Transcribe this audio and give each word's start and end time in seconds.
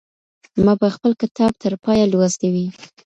ما 0.65 0.73
به 0.81 0.87
خپل 0.95 1.11
کتاب 1.21 1.53
تر 1.61 1.73
پایه 1.83 2.05
لوستی 2.11 2.47
وي. 2.53 2.65